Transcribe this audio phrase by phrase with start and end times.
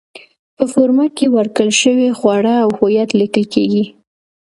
[0.55, 3.83] په فورمه کې ورکړل شوي خواړه او هویت لیکل کېږي.